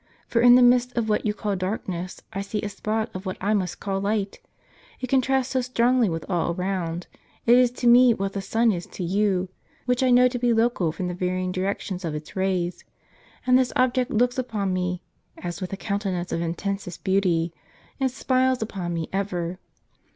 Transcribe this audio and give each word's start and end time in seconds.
For 0.27 0.41
in 0.41 0.55
the 0.55 0.63
midst 0.63 0.97
of 0.97 1.09
what 1.09 1.27
you 1.27 1.33
call 1.35 1.55
darkness, 1.55 2.23
I 2.33 2.41
see 2.41 2.59
a 2.63 2.69
spot 2.69 3.11
of 3.13 3.27
what 3.27 3.37
I 3.39 3.53
must 3.53 3.79
call 3.79 4.01
light, 4.01 4.39
it 4.99 5.05
contrasts 5.09 5.49
so 5.51 5.61
strongly 5.61 6.09
with 6.09 6.25
all 6.27 6.55
around. 6.55 7.05
It 7.45 7.55
is 7.55 7.69
to 7.73 7.87
me 7.87 8.15
what 8.15 8.33
the 8.33 8.41
sun 8.41 8.71
is 8.71 8.87
to 8.87 9.03
you, 9.03 9.49
which 9.85 10.01
I 10.01 10.09
know 10.09 10.27
to 10.27 10.39
be 10.39 10.53
local 10.53 10.91
from 10.91 11.07
the 11.07 11.13
varying 11.13 11.51
direction 11.51 11.99
of 12.03 12.15
its 12.15 12.35
rays. 12.35 12.83
And 13.45 13.59
this 13.59 13.71
object 13.75 14.09
looks 14.09 14.39
upon 14.39 14.73
me 14.73 15.03
as 15.37 15.61
with 15.61 15.71
a 15.71 15.77
countenance 15.77 16.31
of 16.31 16.41
intensest 16.41 17.03
beauty, 17.03 17.53
and 17.99 18.09
smiles 18.09 18.63
upon 18.63 18.95
me 18.95 19.07
ever. 19.13 19.59